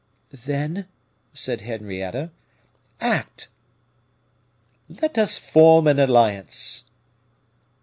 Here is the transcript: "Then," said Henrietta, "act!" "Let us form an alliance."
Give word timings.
"Then," 0.45 0.87
said 1.31 1.61
Henrietta, 1.61 2.31
"act!" 2.99 3.49
"Let 4.89 5.15
us 5.19 5.37
form 5.37 5.85
an 5.85 5.99
alliance." 5.99 6.85